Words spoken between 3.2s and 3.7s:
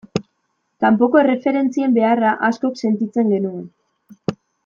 genuen.